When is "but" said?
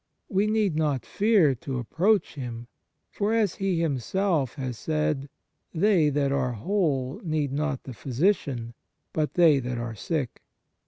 9.13-9.35